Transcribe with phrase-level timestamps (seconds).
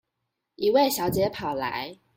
[0.55, 1.99] 一位小姐跑來